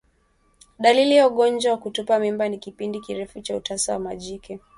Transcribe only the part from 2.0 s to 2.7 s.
mimba ni